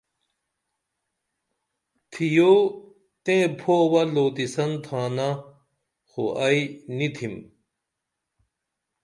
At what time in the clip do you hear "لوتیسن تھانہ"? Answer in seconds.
4.13-5.29